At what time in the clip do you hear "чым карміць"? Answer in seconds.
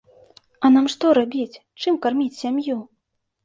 1.85-2.29